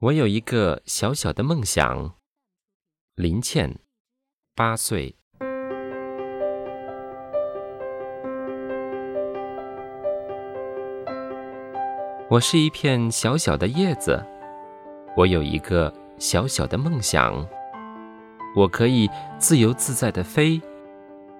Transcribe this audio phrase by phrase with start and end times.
[0.00, 2.14] 我有一个小小的梦想。
[3.16, 3.80] 林倩，
[4.54, 5.16] 八岁。
[12.30, 14.24] 我是一片小小的叶子，
[15.16, 17.44] 我有一个小小的梦想。
[18.54, 20.62] 我可以自由自在的飞，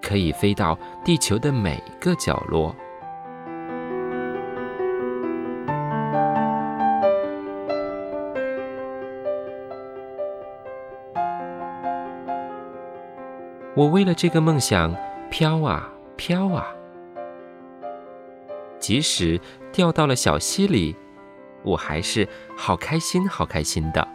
[0.03, 2.75] 可以飞到地球的每个角落。
[13.75, 14.95] 我为了这个梦想
[15.31, 16.67] 飘啊飘啊，
[18.79, 19.41] 即使
[19.71, 20.97] 掉到了小溪里，
[21.63, 22.27] 我还是
[22.57, 24.09] 好开心好开心的。